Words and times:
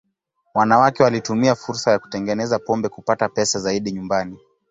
Wanawake 0.53 1.03
walitumia 1.03 1.55
fursa 1.55 1.91
ya 1.91 1.99
kutengeneza 1.99 2.59
pombe 2.59 2.89
kupata 2.89 3.29
pesa 3.29 3.59
zaidi 3.59 3.91
nyumbani. 3.91 4.37